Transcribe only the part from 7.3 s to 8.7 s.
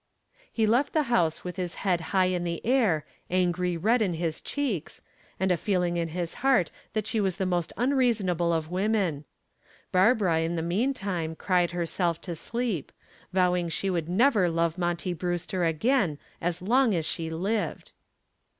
the most unreasonable